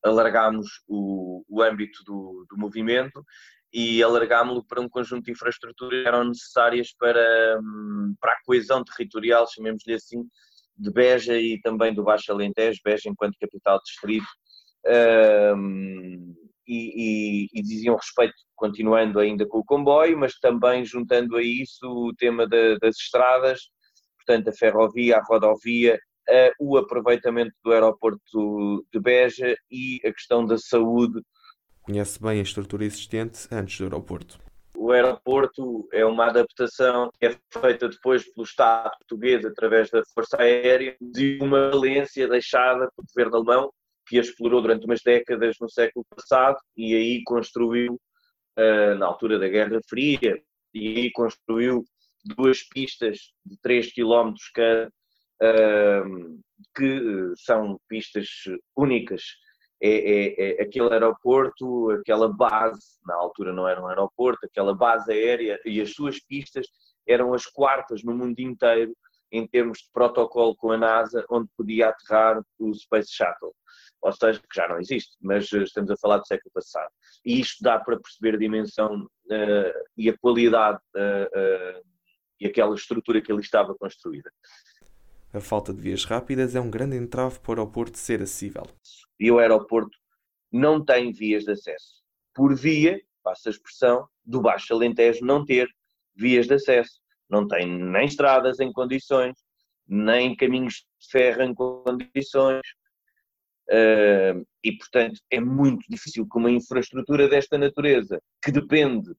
alargámos 0.04 0.68
o, 0.88 1.44
o 1.50 1.64
âmbito 1.64 2.04
do, 2.06 2.46
do 2.48 2.56
movimento 2.56 3.26
e 3.74 4.04
alargámos-lo 4.04 4.64
para 4.64 4.80
um 4.80 4.88
conjunto 4.88 5.26
de 5.26 5.32
infraestruturas 5.32 6.04
que 6.04 6.08
eram 6.08 6.26
necessárias 6.26 6.94
para, 6.94 7.60
um, 7.60 8.14
para 8.22 8.34
a 8.34 8.40
coesão 8.46 8.84
territorial, 8.84 9.48
chamemos-lhe 9.52 9.96
assim, 9.96 10.24
de 10.78 10.92
Beja 10.92 11.36
e 11.36 11.60
também 11.62 11.96
do 11.96 12.04
Baixo 12.04 12.32
Alentejo, 12.32 12.80
Beja 12.86 13.10
enquanto 13.10 13.40
capital 13.42 13.82
distrito. 13.84 14.28
Um, 15.58 16.36
e, 16.70 17.48
e, 17.56 17.60
e, 17.60 17.64
diziam 17.64 17.96
respeito, 17.96 18.36
continuando 18.56 19.20
ainda 19.20 19.46
com 19.48 19.58
o 19.58 19.66
comboio, 19.66 20.18
mas 20.18 20.38
também 20.40 20.86
juntando 20.86 21.36
a 21.36 21.42
isso 21.42 21.88
o 21.88 22.14
tema 22.16 22.48
de, 22.48 22.78
das 22.78 22.98
estradas, 22.98 23.62
portanto 24.18 24.50
a 24.50 24.54
ferrovia, 24.54 25.18
a 25.18 25.24
rodovia, 25.24 26.00
uh, 26.30 26.52
o 26.60 26.78
aproveitamento 26.78 27.52
do 27.64 27.72
aeroporto 27.72 28.86
de 28.94 29.00
Beja 29.00 29.56
e 29.72 30.00
a 30.06 30.14
questão 30.14 30.46
da 30.46 30.60
saúde. 30.60 31.22
Conhece 31.82 32.22
bem 32.22 32.40
a 32.40 32.44
estrutura 32.44 32.86
existente 32.86 33.48
antes 33.52 33.80
do 33.80 33.86
aeroporto. 33.86 34.40
O 34.78 34.92
aeroporto 34.92 35.90
é 35.92 36.06
uma 36.06 36.28
adaptação 36.28 37.10
que 37.20 37.26
é 37.26 37.38
feita 37.52 37.90
depois 37.90 38.24
pelo 38.32 38.46
Estado 38.46 38.92
português 39.00 39.44
através 39.44 39.90
da 39.90 40.04
Força 40.14 40.38
Aérea 40.38 40.96
de 41.02 41.40
uma 41.42 41.72
valência 41.72 42.28
deixada 42.28 42.90
pelo 42.96 43.08
governo 43.08 43.38
alemão 43.38 43.74
que 44.10 44.18
a 44.18 44.22
explorou 44.22 44.62
durante 44.62 44.86
umas 44.86 45.04
décadas 45.04 45.56
no 45.62 45.70
século 45.70 46.04
passado 46.10 46.58
e 46.75 46.96
aí 46.96 47.24
construiu, 47.24 47.94
uh, 47.94 48.96
na 48.98 49.06
altura 49.06 49.38
da 49.38 49.48
Guerra 49.48 49.80
Fria, 49.88 50.42
e 50.74 50.88
aí 50.88 51.12
construiu 51.12 51.86
duas 52.25 52.63
pistas 52.63 53.32
de 53.46 53.56
3 53.62 53.94
km 53.94 54.34
cada, 54.54 54.92
uh, 55.44 56.39
que 56.75 57.34
são 57.38 57.80
pistas 57.88 58.28
únicas. 58.75 59.24
É, 59.82 59.89
é, 59.89 60.60
é, 60.60 60.62
aquele 60.63 60.92
aeroporto, 60.92 61.92
aquela 61.92 62.28
base, 62.28 62.98
na 63.06 63.16
altura 63.16 63.54
não 63.54 63.66
era 63.66 63.82
um 63.82 63.88
aeroporto, 63.88 64.46
aquela 64.46 64.75
base 64.75 65.10
aérea 65.10 65.58
e 65.63 65.80
as 65.80 65.94
suas 65.94 66.20
pistas 66.20 66.68
eram 67.08 67.34
as 67.34 67.46
quartas 67.46 68.04
no 68.04 68.13
mundo 68.13 68.39
inteiro 68.39 68.94
em 69.32 69.48
termos 69.48 69.78
de 69.78 69.89
protocolo 69.94 70.54
com 70.56 70.72
a 70.72 70.78
NASA, 70.78 71.24
onde 71.30 71.48
podia 71.56 71.89
aterrar 71.89 72.44
o 72.58 72.74
Space 72.74 73.13
Shuttle 73.13 73.54
ou 74.01 74.13
seja, 74.13 74.39
que 74.39 74.56
já 74.56 74.68
não 74.68 74.79
existe, 74.79 75.18
mas 75.22 75.51
eh, 75.51 75.63
estamos 75.63 75.91
a 75.91 75.98
falar 75.98 76.20
do 76.20 76.27
século 76.27 76.51
passado. 76.53 76.89
E 77.25 77.39
isto 77.39 77.62
dá 77.62 77.79
para 77.79 78.00
perceber 78.00 78.36
a 78.36 78.39
dimensão 78.39 79.03
uh, 79.03 79.89
e 79.98 80.10
a 80.10 80.18
qualidade 80.18 80.79
uh, 80.96 81.79
uh, 81.79 81.84
e 82.39 82.48
aquela 82.48 82.74
estrutura 82.75 83.22
que 83.22 83.32
ali 83.32 83.41
estava 83.41 83.75
construída. 83.75 84.32
A 85.34 85.39
falta 85.39 85.74
de 85.74 85.82
vias 85.82 86.06
rápidas 86.06 86.56
é 86.56 86.62
um 86.62 86.72
grande 86.72 86.96
entrave 86.96 87.39
para 87.39 87.51
o 87.51 87.53
aeroporto 87.53 87.98
ser 87.98 88.22
acessível. 88.22 88.65
E 89.20 89.29
o 89.29 89.38
aeroporto 89.38 89.96
não 90.51 90.84
tem 90.84 91.12
vias 91.12 91.44
de 91.44 91.51
acesso. 91.51 92.01
Por 92.34 92.56
via, 92.56 93.00
passa 93.22 93.50
a 93.50 93.51
expressão, 93.51 94.08
do 94.25 94.41
Baixo 94.41 94.74
Alentejo 94.74 95.25
não 95.25 95.46
ter 95.46 95.70
vias 96.15 96.48
de 96.48 96.53
acesso. 96.53 97.00
Não 97.29 97.48
tem 97.48 97.68
nem 97.68 98.06
estradas 98.06 98.60
em 98.60 98.72
condições, 98.72 99.36
nem 99.88 100.36
caminhos 100.36 100.86
de 101.00 101.12
ferro 101.12 101.44
em 101.44 101.53
condições, 101.53 102.62
Uh, 103.70 104.44
e, 104.64 104.72
portanto, 104.72 105.22
é 105.30 105.40
muito 105.40 105.86
difícil 105.88 106.28
que 106.28 106.38
uma 106.38 106.50
infraestrutura 106.50 107.30
desta 107.30 107.56
natureza, 107.56 108.20
que 108.44 108.52
depende 108.52 109.12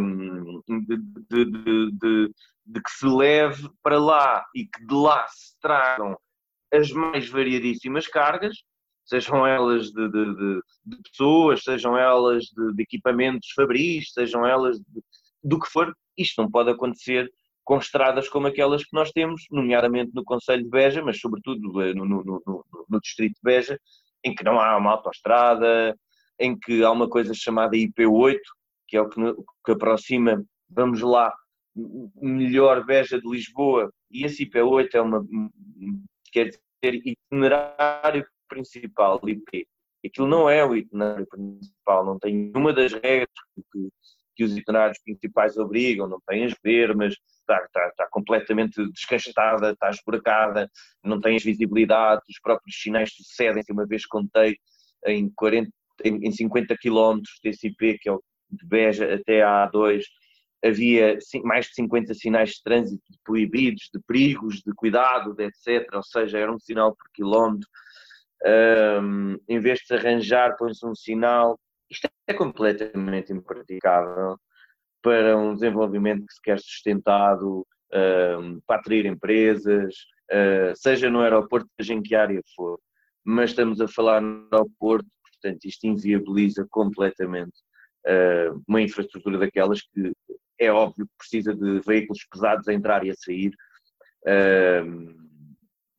um, 0.00 0.60
de, 0.66 0.96
de, 1.30 1.44
de, 1.92 2.32
de, 2.66 2.82
que 2.82 2.90
se 2.90 3.06
leve 3.06 3.68
para 3.82 3.98
lá 3.98 4.44
e 4.54 4.66
que 4.66 4.84
de 4.84 4.94
lá 4.94 5.26
se 5.28 5.58
tragam 5.60 6.18
as 6.72 6.90
mais 6.90 7.28
variadíssimas 7.28 8.08
cargas, 8.08 8.56
sejam 9.04 9.46
elas 9.46 9.92
de, 9.92 10.60
pessoas, 11.08 11.62
sejam 11.62 11.96
elas 11.96 12.44
de, 12.44 12.82
equipamentos 12.82 13.50
fabris, 13.54 14.12
sejam 14.12 14.44
elas 14.44 14.78
do 15.42 15.60
que 15.60 15.70
for, 15.70 15.96
isto 16.18 16.42
não 16.42 16.50
pode 16.50 16.70
acontecer 16.70 17.32
com 17.66 17.78
estradas 17.78 18.28
como 18.28 18.46
aquelas 18.46 18.84
que 18.84 18.94
nós 18.94 19.10
temos, 19.10 19.44
nomeadamente 19.50 20.12
no 20.14 20.24
Conselho 20.24 20.62
de 20.62 20.70
Beja, 20.70 21.02
mas 21.02 21.18
sobretudo 21.18 21.82
eh, 21.82 21.92
no, 21.92 22.04
no, 22.04 22.22
no, 22.24 22.64
no 22.88 23.00
Distrito 23.00 23.34
de 23.34 23.40
Beja, 23.42 23.78
em 24.24 24.32
que 24.32 24.44
não 24.44 24.60
há 24.60 24.76
uma 24.76 24.92
autoestrada, 24.92 25.98
em 26.38 26.56
que 26.56 26.84
há 26.84 26.90
uma 26.92 27.08
coisa 27.08 27.34
chamada 27.34 27.76
IP8, 27.76 28.38
que 28.86 28.96
é 28.96 29.00
o 29.00 29.08
que, 29.08 29.20
que 29.64 29.72
aproxima, 29.72 30.44
vamos 30.70 31.00
lá, 31.00 31.34
melhor 32.22 32.86
Beja 32.86 33.20
de 33.20 33.28
Lisboa, 33.28 33.92
e 34.12 34.24
esse 34.24 34.48
IP8 34.48 34.94
é 34.94 35.00
uma, 35.00 35.26
quer 36.32 36.44
dizer, 36.44 37.02
itinerário 37.04 38.24
principal, 38.48 39.20
IP. 39.26 39.66
Aquilo 40.04 40.28
não 40.28 40.48
é 40.48 40.64
o 40.64 40.76
itinerário 40.76 41.26
principal, 41.26 42.06
não 42.06 42.16
tem 42.16 42.32
nenhuma 42.32 42.72
das 42.72 42.92
regras 42.92 43.28
que, 43.72 43.88
que 44.36 44.44
os 44.44 44.56
itinerários 44.56 45.00
principais 45.02 45.56
obrigam, 45.56 46.06
não 46.06 46.20
tem 46.28 46.44
as 46.44 46.54
bermas, 46.62 47.16
está, 47.46 47.64
está, 47.64 47.88
está 47.88 48.08
completamente 48.10 48.84
descastada, 48.90 49.70
está 49.70 49.90
esburacada, 49.90 50.70
não 51.04 51.20
tem 51.20 51.36
as 51.36 51.44
visibilidades, 51.44 52.28
os 52.28 52.40
próprios 52.40 52.76
sinais 52.80 53.12
sucedem-se, 53.14 53.72
uma 53.72 53.86
vez 53.86 54.04
contei 54.04 54.56
em, 55.06 55.30
40, 55.30 55.70
em, 56.04 56.26
em 56.26 56.32
50 56.32 56.76
km 56.76 57.20
desse 57.42 57.68
IP, 57.68 57.98
que 57.98 58.08
é 58.08 58.12
o 58.12 58.22
de 58.48 58.64
Beja 58.64 59.12
até 59.12 59.42
a 59.42 59.68
A2, 59.68 60.04
havia 60.64 61.18
mais 61.42 61.66
de 61.66 61.74
50 61.74 62.14
sinais 62.14 62.50
de 62.50 62.62
trânsito 62.62 63.02
proibidos, 63.24 63.90
de 63.92 64.00
perigos, 64.06 64.62
de 64.64 64.72
cuidado, 64.74 65.34
de 65.34 65.44
etc. 65.44 65.88
Ou 65.94 66.02
seja, 66.02 66.38
era 66.38 66.52
um 66.52 66.58
sinal 66.58 66.94
por 66.94 67.10
quilómetro. 67.12 67.68
Um, 69.02 69.36
em 69.48 69.58
vez 69.58 69.80
de 69.80 69.86
se 69.86 69.94
arranjar, 69.94 70.56
põe-se 70.56 70.86
um 70.86 70.94
sinal. 70.94 71.58
Isto 71.90 72.08
é 72.28 72.34
completamente 72.34 73.32
impraticável 73.32 74.38
para 75.06 75.38
um 75.38 75.54
desenvolvimento 75.54 76.26
que 76.26 76.34
se 76.34 76.42
quer 76.42 76.58
sustentado, 76.58 77.60
uh, 77.60 78.60
para 78.66 78.80
atrair 78.80 79.06
empresas, 79.06 79.94
uh, 80.32 80.74
seja 80.74 81.08
no 81.08 81.20
aeroporto, 81.20 81.68
seja 81.80 81.94
em 81.94 82.02
que 82.02 82.16
área 82.16 82.42
for. 82.56 82.76
Mas 83.24 83.50
estamos 83.50 83.80
a 83.80 83.86
falar 83.86 84.20
no 84.20 84.48
aeroporto, 84.50 85.06
portanto, 85.22 85.64
isto 85.64 85.86
inviabiliza 85.86 86.66
completamente 86.68 87.54
uh, 88.04 88.60
uma 88.66 88.82
infraestrutura 88.82 89.38
daquelas 89.38 89.80
que 89.80 90.12
é 90.58 90.72
óbvio 90.72 91.06
que 91.06 91.18
precisa 91.18 91.54
de 91.54 91.80
veículos 91.86 92.26
pesados 92.28 92.66
a 92.66 92.74
entrar 92.74 93.06
e 93.06 93.10
a 93.10 93.14
sair, 93.14 93.52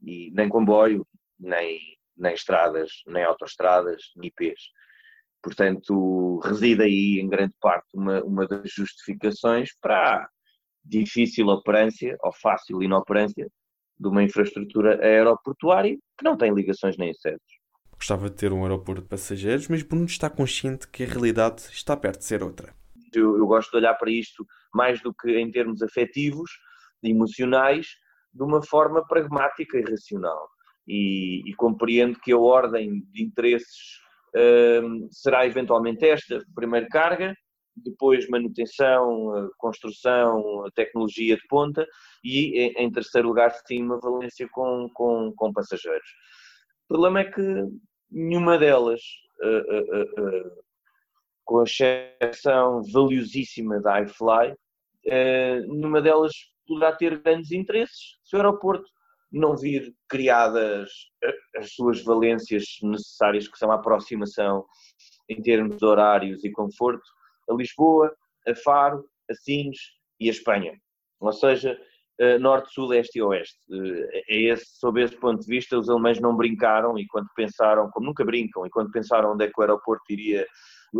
e 0.01 0.31
nem 0.31 0.49
comboio, 0.49 1.07
nem, 1.39 1.79
nem 2.17 2.33
estradas, 2.33 3.03
nem 3.05 3.23
autoestradas, 3.23 4.11
nem 4.17 4.27
IPs. 4.35 4.71
Portanto, 5.41 6.39
reside 6.43 6.83
aí 6.83 7.19
em 7.19 7.27
grande 7.27 7.53
parte 7.61 7.87
uma, 7.93 8.23
uma 8.23 8.47
das 8.47 8.69
justificações 8.71 9.69
para 9.79 10.23
a 10.23 10.29
difícil 10.83 11.47
operância 11.47 12.17
ou 12.21 12.33
fácil 12.33 12.81
inoperância 12.81 13.47
de 13.99 14.07
uma 14.07 14.23
infraestrutura 14.23 14.99
aeroportuária 15.03 15.97
que 16.17 16.23
não 16.23 16.37
tem 16.37 16.53
ligações 16.53 16.97
nem 16.97 17.11
acessos. 17.11 17.57
Gostava 17.93 18.29
de 18.29 18.35
ter 18.35 18.53
um 18.53 18.63
aeroporto 18.63 19.01
de 19.01 19.07
passageiros, 19.07 19.67
mas 19.67 19.81
Bruno 19.81 20.05
está 20.05 20.29
consciente 20.29 20.87
que 20.87 21.03
a 21.03 21.07
realidade 21.07 21.63
está 21.71 21.97
perto 21.97 22.19
de 22.19 22.25
ser 22.25 22.43
outra. 22.43 22.73
Eu, 23.13 23.37
eu 23.37 23.47
gosto 23.47 23.71
de 23.71 23.77
olhar 23.77 23.95
para 23.95 24.11
isto 24.11 24.45
mais 24.73 25.01
do 25.01 25.13
que 25.13 25.31
em 25.37 25.49
termos 25.49 25.81
afetivos, 25.81 26.51
emocionais, 27.01 27.87
de 28.31 28.43
uma 28.43 28.61
forma 28.61 29.05
pragmática 29.07 29.77
e 29.77 29.81
racional. 29.81 30.47
E, 30.87 31.41
e 31.49 31.53
compreendo 31.55 32.19
que 32.19 32.31
a 32.31 32.37
ordem 32.37 33.01
de 33.11 33.23
interesses 33.23 33.99
será 35.11 35.45
eventualmente 35.45 36.05
esta: 36.05 36.39
primeiro 36.55 36.87
carga, 36.89 37.33
depois 37.75 38.27
manutenção, 38.27 39.49
construção, 39.57 40.63
tecnologia 40.73 41.35
de 41.35 41.47
ponta 41.47 41.85
e, 42.23 42.73
em 42.77 42.91
terceiro 42.91 43.27
lugar, 43.27 43.51
sim, 43.65 43.83
uma 43.83 43.99
valência 43.99 44.47
com, 44.51 44.89
com, 44.93 45.31
com 45.35 45.53
passageiros. 45.53 46.09
O 46.85 46.87
problema 46.87 47.19
é 47.21 47.25
que 47.25 47.41
nenhuma 48.09 48.57
delas, 48.57 49.01
uh, 49.41 50.21
uh, 50.21 50.51
com 51.45 51.59
a 51.59 51.63
exceção 51.63 52.81
valiosíssima 52.91 53.79
da 53.79 54.01
iFly, 54.01 54.55
nenhuma 55.67 56.01
delas 56.01 56.33
poderá 56.67 56.91
ter 56.93 57.19
grandes 57.19 57.51
interesses 57.51 58.17
se 58.23 58.35
o 58.35 58.39
aeroporto 58.39 58.89
não 59.31 59.55
vir 59.55 59.93
criadas 60.07 60.89
as 61.55 61.73
suas 61.73 62.03
valências 62.03 62.63
necessárias, 62.81 63.47
que 63.47 63.57
são 63.57 63.71
a 63.71 63.75
aproximação 63.75 64.65
em 65.29 65.41
termos 65.41 65.77
de 65.77 65.85
horários 65.85 66.43
e 66.43 66.51
conforto, 66.51 67.03
a 67.49 67.53
Lisboa, 67.53 68.13
a 68.47 68.55
Faro, 68.55 69.05
a 69.29 69.33
Sines 69.33 69.77
e 70.19 70.27
a 70.27 70.31
Espanha. 70.31 70.73
Ou 71.19 71.33
seja, 71.33 71.77
norte, 72.39 72.73
sul, 72.73 72.93
este 72.93 73.19
e 73.19 73.21
oeste. 73.21 73.59
É 74.29 74.41
esse, 74.41 74.65
sob 74.79 75.01
esse 75.01 75.15
ponto 75.15 75.41
de 75.41 75.47
vista, 75.47 75.77
os 75.77 75.89
alemães 75.89 76.19
não 76.19 76.35
brincaram 76.35 76.97
e 76.97 77.05
quando 77.07 77.27
pensaram, 77.35 77.89
como 77.91 78.07
nunca 78.07 78.25
brincam, 78.25 78.65
e 78.65 78.69
quando 78.69 78.91
pensaram 78.91 79.33
onde 79.33 79.45
é 79.45 79.47
que 79.47 79.59
o 79.59 79.61
aeroporto 79.61 80.03
iria, 80.09 80.45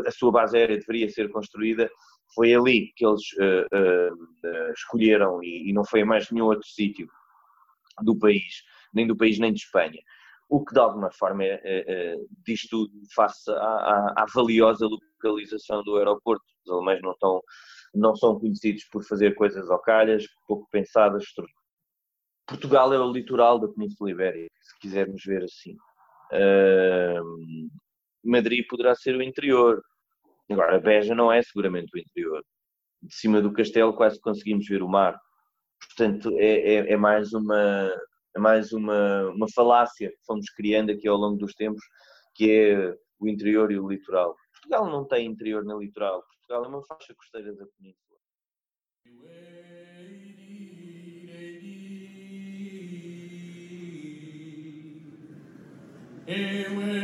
a 0.05 0.11
sua 0.11 0.31
base 0.31 0.57
aérea 0.57 0.77
deveria 0.77 1.09
ser 1.09 1.29
construída, 1.31 1.89
foi 2.35 2.53
ali 2.53 2.91
que 2.95 3.05
eles 3.05 3.21
uh, 3.39 4.13
uh, 4.45 4.71
escolheram 4.73 5.41
e, 5.41 5.69
e, 5.69 5.73
não 5.73 5.83
foi 5.85 6.03
mais 6.03 6.29
nenhum 6.29 6.47
outro 6.47 6.67
sítio 6.67 7.07
do 8.01 8.17
país, 8.17 8.63
nem 8.93 9.07
do 9.07 9.15
país 9.15 9.39
nem 9.39 9.53
de 9.53 9.59
Espanha. 9.59 9.99
O 10.49 10.63
que 10.63 10.73
de 10.73 10.79
alguma 10.79 11.11
forma 11.11 11.43
é, 11.43 11.61
é, 11.63 11.83
é, 11.87 12.15
diz 12.45 12.67
tudo 12.67 12.91
face 13.13 13.51
à, 13.51 13.53
à, 13.53 14.13
à, 14.23 14.25
valiosa 14.33 14.87
localização 14.87 15.83
do 15.83 15.97
aeroporto. 15.97 16.43
Os 16.65 16.71
alemães 16.71 17.01
não, 17.01 17.11
estão, 17.11 17.41
não 17.93 18.15
são 18.15 18.39
conhecidos 18.39 18.85
por 18.85 19.03
fazer 19.03 19.35
coisas 19.35 19.69
ao 19.69 19.81
calhas, 19.81 20.25
pouco 20.47 20.67
pensadas. 20.71 21.25
Portugal 22.47 22.93
é 22.93 22.99
o 22.99 23.11
litoral 23.11 23.59
da 23.59 23.67
Península 23.67 24.11
Ibérica, 24.11 24.53
se 24.61 24.79
quisermos 24.79 25.21
ver 25.25 25.43
assim. 25.43 25.75
Uh, 26.31 27.69
Madrid 28.23 28.65
poderá 28.69 28.95
ser 28.95 29.15
o 29.15 29.21
interior, 29.21 29.81
Agora, 30.49 30.79
Beja 30.79 31.13
não 31.13 31.31
é 31.31 31.41
seguramente 31.41 31.91
o 31.93 31.99
interior. 31.99 32.43
De 33.01 33.13
cima 33.13 33.41
do 33.41 33.51
castelo 33.51 33.93
quase 33.93 34.19
conseguimos 34.19 34.65
ver 34.67 34.81
o 34.81 34.87
mar. 34.87 35.19
Portanto, 35.79 36.31
é, 36.37 36.75
é, 36.75 36.93
é 36.93 36.97
mais, 36.97 37.33
uma, 37.33 37.91
é 38.35 38.39
mais 38.39 38.71
uma, 38.71 39.29
uma 39.31 39.47
falácia 39.53 40.09
que 40.09 40.25
fomos 40.25 40.49
criando 40.49 40.91
aqui 40.91 41.07
ao 41.07 41.17
longo 41.17 41.37
dos 41.37 41.53
tempos, 41.53 41.83
que 42.35 42.51
é 42.51 42.95
o 43.19 43.27
interior 43.27 43.71
e 43.71 43.79
o 43.79 43.87
litoral. 43.87 44.35
Portugal 44.53 44.89
não 44.89 45.05
tem 45.05 45.27
interior 45.27 45.63
nem 45.63 45.77
litoral. 45.79 46.23
Portugal 46.23 46.65
é 46.65 46.67
uma 46.67 46.83
faixa 46.85 47.13
costeira 47.15 47.53
da 47.53 47.65
península. 47.77 48.17
Eu 56.27 56.81
hei 56.81 56.96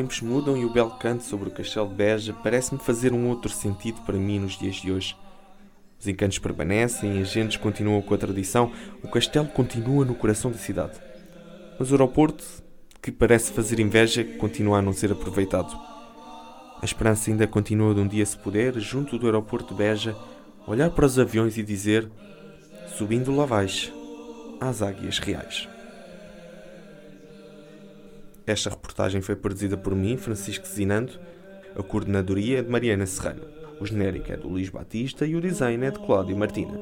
tempos 0.00 0.22
mudam 0.22 0.56
e 0.56 0.64
o 0.64 0.70
belo 0.70 0.92
canto 0.92 1.22
sobre 1.24 1.50
o 1.50 1.52
castelo 1.52 1.86
de 1.86 1.94
Beja 1.94 2.32
parece-me 2.32 2.80
fazer 2.80 3.12
um 3.12 3.28
outro 3.28 3.52
sentido 3.52 4.00
para 4.00 4.16
mim 4.16 4.38
nos 4.38 4.58
dias 4.58 4.76
de 4.76 4.90
hoje. 4.90 5.14
Os 6.00 6.08
encantos 6.08 6.38
permanecem, 6.38 7.20
as 7.20 7.30
gentes 7.30 7.58
continuam 7.58 8.00
com 8.00 8.14
a 8.14 8.16
tradição, 8.16 8.72
o 9.02 9.08
castelo 9.08 9.48
continua 9.48 10.06
no 10.06 10.14
coração 10.14 10.50
da 10.50 10.56
cidade. 10.56 10.98
Mas 11.78 11.90
o 11.90 11.94
aeroporto, 11.94 12.42
que 13.02 13.12
parece 13.12 13.52
fazer 13.52 13.78
inveja, 13.78 14.24
continua 14.24 14.78
a 14.78 14.82
não 14.82 14.94
ser 14.94 15.12
aproveitado. 15.12 15.78
A 16.80 16.84
esperança 16.86 17.30
ainda 17.30 17.46
continua 17.46 17.94
de 17.94 18.00
um 18.00 18.08
dia 18.08 18.24
se 18.24 18.38
poder, 18.38 18.80
junto 18.80 19.18
do 19.18 19.26
aeroporto 19.26 19.74
de 19.74 19.78
Beja, 19.78 20.16
olhar 20.66 20.88
para 20.88 21.04
os 21.04 21.18
aviões 21.18 21.58
e 21.58 21.62
dizer: 21.62 22.10
subindo 22.96 23.36
lá 23.36 23.44
vais, 23.44 23.92
às 24.58 24.80
águias 24.80 25.18
reais. 25.18 25.68
Esta 28.50 28.68
reportagem 28.68 29.20
foi 29.20 29.36
produzida 29.36 29.76
por 29.76 29.94
mim, 29.94 30.16
Francisco 30.16 30.66
Zinando, 30.66 31.12
a 31.76 31.84
coordenadoria 31.84 32.58
é 32.58 32.62
de 32.62 32.68
Mariana 32.68 33.06
Serrano, 33.06 33.44
o 33.78 33.86
genérico 33.86 34.32
é 34.32 34.36
do 34.36 34.48
Luís 34.48 34.68
Batista 34.68 35.24
e 35.24 35.36
o 35.36 35.40
design 35.40 35.86
é 35.86 35.90
de 35.92 36.00
Cláudio 36.00 36.36
Martina. 36.36 36.76